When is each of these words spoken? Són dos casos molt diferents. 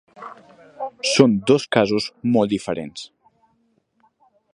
Són 1.09 1.35
dos 1.51 1.67
casos 1.77 2.07
molt 2.37 2.53
diferents. 2.57 3.05